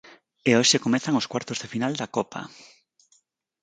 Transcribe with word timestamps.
E 0.49 0.51
hoxe 0.59 0.83
comezan 0.85 1.19
os 1.21 1.29
cuartos 1.31 1.59
de 1.61 1.67
final 1.73 1.93
da 1.97 2.11
Copa. 2.15 2.41